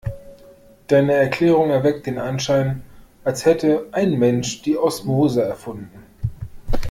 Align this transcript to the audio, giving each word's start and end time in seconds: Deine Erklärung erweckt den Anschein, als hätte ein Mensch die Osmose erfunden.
Deine 0.87 1.13
Erklärung 1.13 1.69
erweckt 1.69 2.07
den 2.07 2.17
Anschein, 2.17 2.81
als 3.23 3.45
hätte 3.45 3.89
ein 3.91 4.13
Mensch 4.17 4.63
die 4.63 4.75
Osmose 4.75 5.43
erfunden. 5.43 6.03